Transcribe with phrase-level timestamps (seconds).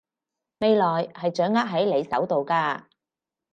[0.57, 2.85] 未來係掌握喺你手度㗎